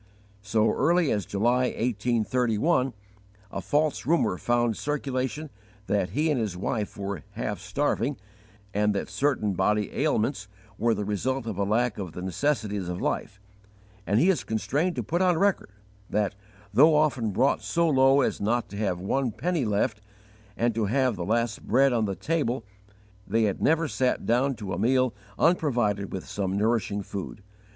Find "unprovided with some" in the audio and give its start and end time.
25.37-26.57